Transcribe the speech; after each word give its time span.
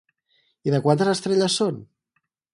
I 0.69 0.73
de 0.75 0.79
quantes 0.87 1.13
estrelles 1.13 1.61
son? 1.63 1.79